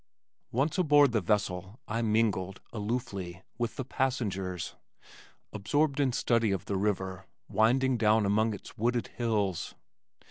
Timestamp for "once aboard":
0.51-1.11